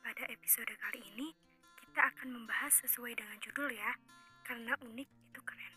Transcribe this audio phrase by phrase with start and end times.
[0.00, 1.28] Pada episode kali ini,
[1.76, 3.92] kita akan membahas sesuai dengan judul ya,
[4.48, 5.74] karena unik itu keren.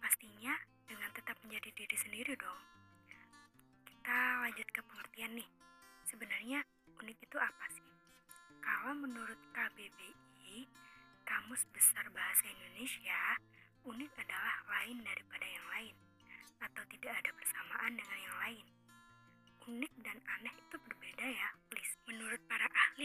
[0.00, 0.56] Pastinya
[0.88, 2.60] dengan tetap menjadi diri sendiri dong.
[3.84, 5.48] Kita lanjut ke pengertian nih.
[6.08, 6.64] Sebenarnya
[6.96, 7.84] unik itu apa sih?
[8.64, 10.64] Kalau menurut KBBI,
[11.28, 13.36] Kamus Besar Bahasa Indonesia,
[13.84, 15.94] unik adalah lain daripada yang lain,
[16.56, 18.64] atau tidak ada persamaan dengan yang lain.
[19.68, 21.94] Unik dan aneh itu berbeda ya, please.
[22.10, 22.41] Menurut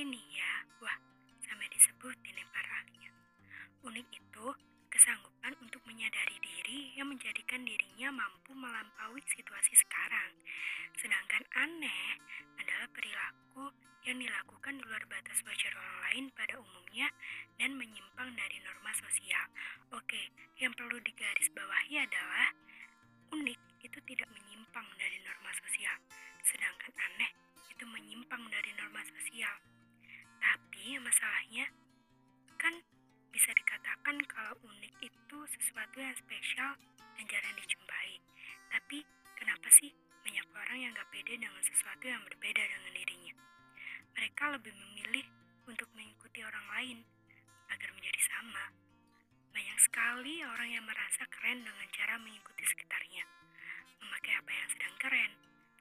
[0.06, 0.98] nih ya, wah,
[1.42, 3.10] sampai disebutin nih para ahlinya.
[3.82, 4.46] Unik itu
[4.94, 10.38] kesanggupan untuk menyadari diri yang menjadikan dirinya mampu melampaui situasi sekarang.
[11.02, 12.22] Sedangkan aneh
[12.62, 13.73] adalah perilaku
[14.06, 17.09] yang dilakukan di luar batas wajar orang lain pada umumnya
[17.58, 19.50] dan menyimpang dari norma sosial.
[19.98, 20.30] Oke,
[20.62, 22.37] yang perlu digarisbawahi adalah
[35.48, 36.76] sesuatu yang spesial
[37.16, 38.20] dan jarang dijumpai.
[38.67, 39.00] Tapi
[39.40, 43.34] kenapa sih banyak orang yang gak pede dengan sesuatu yang berbeda dengan dirinya?
[44.17, 45.26] Mereka lebih memilih
[45.67, 46.98] untuk mengikuti orang lain
[47.72, 48.72] agar menjadi sama.
[49.56, 53.26] Banyak sekali orang yang merasa keren dengan cara mengikuti sekitarnya,
[54.04, 55.32] memakai apa yang sedang keren,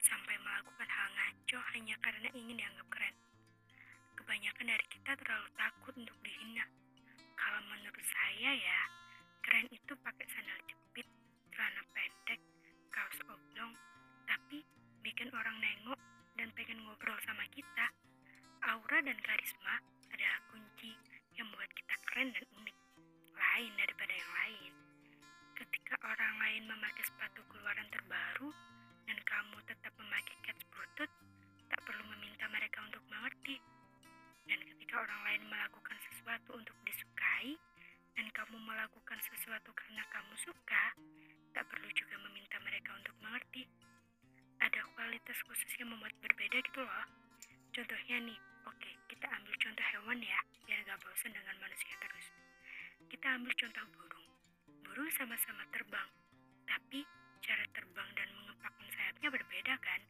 [0.00, 3.25] sampai melakukan hal ngaco hanya karena ingin dianggap keren.
[18.96, 19.76] Aura dan karisma
[20.08, 20.96] adalah kunci
[21.36, 22.76] yang membuat kita keren dan unik,
[23.36, 24.72] lain daripada yang lain.
[25.52, 28.48] Ketika orang lain memakai sepatu keluaran terbaru
[29.04, 31.12] dan kamu tetap memakai kets bluetooth,
[31.68, 33.60] tak perlu meminta mereka untuk mengerti.
[34.48, 37.52] Dan ketika orang lain melakukan sesuatu untuk disukai,
[38.16, 40.96] dan kamu melakukan sesuatu karena kamu suka,
[41.52, 43.68] tak perlu juga meminta mereka untuk mengerti.
[44.56, 47.25] Ada kualitas khusus yang membuat berbeda gitu loh.
[47.76, 52.32] Contohnya nih, oke kita ambil contoh hewan ya, biar gak bosan dengan manusia terus.
[53.04, 54.28] Kita ambil contoh burung.
[54.80, 56.08] Burung sama-sama terbang,
[56.64, 57.04] tapi
[57.44, 60.00] cara terbang dan mengepakkan sayapnya berbeda kan?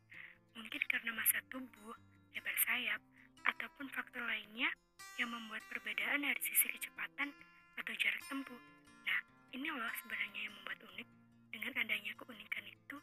[0.54, 1.90] Mungkin karena masa tubuh,
[2.38, 3.02] lebar sayap,
[3.50, 4.70] ataupun faktor lainnya
[5.18, 7.34] yang membuat perbedaan dari sisi kecepatan
[7.82, 8.62] atau jarak tempuh.
[9.10, 11.08] Nah, ini loh sebenarnya yang membuat unik.
[11.50, 12.96] Dengan adanya keunikan itu,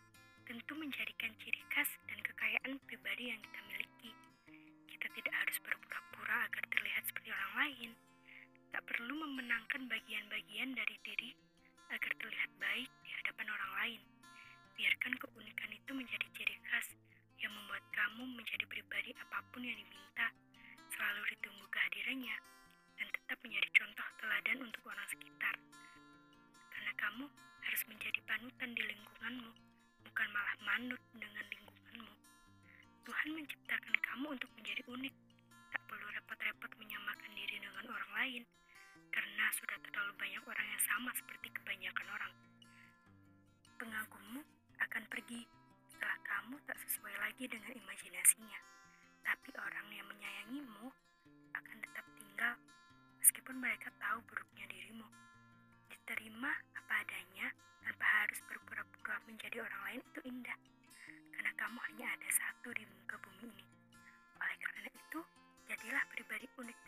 [0.48, 3.83] tentu menjadikan ciri khas dan kekayaan pribadi yang kita miliki.
[7.64, 7.96] Lain.
[8.76, 11.32] Tak perlu memenangkan bagian-bagian dari diri
[11.96, 14.02] agar terlihat baik di hadapan orang lain.
[14.76, 16.92] Biarkan keunikan itu menjadi ciri khas
[17.40, 20.28] yang membuat kamu menjadi pribadi apa pun yang diminta,
[20.92, 22.36] selalu ditunggu kehadirannya,
[23.00, 25.56] dan tetap menjadi contoh teladan untuk orang sekitar.
[26.68, 27.26] Karena kamu
[27.64, 29.52] harus menjadi panutan di lingkunganmu,
[30.04, 32.12] bukan malah manut dengan lingkunganmu.
[33.08, 35.16] Tuhan menciptakan kamu untuk menjadi unik,
[38.24, 38.48] lain,
[39.12, 42.34] karena sudah terlalu banyak orang yang sama seperti kebanyakan orang.
[43.76, 44.40] Pengagummu
[44.80, 45.44] akan pergi
[45.92, 48.60] setelah kamu tak sesuai lagi dengan imajinasinya.
[49.28, 50.88] Tapi orang yang menyayangimu
[51.52, 52.56] akan tetap tinggal
[53.20, 55.08] meskipun mereka tahu buruknya dirimu.
[55.92, 57.52] Diterima apa adanya
[57.84, 60.58] tanpa harus berpura-pura menjadi orang lain itu indah.
[61.36, 63.68] Karena kamu hanya ada satu di muka bumi ini.
[64.40, 65.20] Oleh karena itu,
[65.68, 66.83] jadilah pribadi unik.